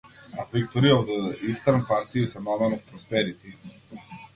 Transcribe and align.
A 0.39 0.45
victory 0.45 0.89
of 0.89 1.05
the 1.05 1.37
eastern 1.43 1.85
party 1.85 2.23
is 2.23 2.35
an 2.35 2.47
omen 2.47 2.73
of 2.73 2.87
prosperity. 2.87 3.53